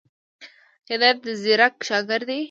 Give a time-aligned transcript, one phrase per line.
[0.89, 2.39] هدایت ځيرک شاګرد دی.